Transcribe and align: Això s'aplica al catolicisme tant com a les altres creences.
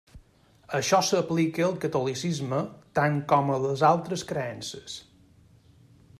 Això 0.77 1.01
s'aplica 1.09 1.63
al 1.65 1.75
catolicisme 1.83 2.63
tant 3.01 3.21
com 3.35 3.55
a 3.57 3.61
les 3.67 3.85
altres 3.93 4.27
creences. 4.33 4.99